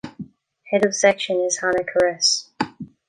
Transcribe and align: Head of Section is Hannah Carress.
Head 0.71 0.83
of 0.83 0.95
Section 0.95 1.39
is 1.41 1.59
Hannah 1.59 1.83
Carress. 1.83 2.49